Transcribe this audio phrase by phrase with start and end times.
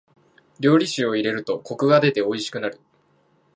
[0.59, 2.79] 料理酒を入れるとコクが出ておいしくなる。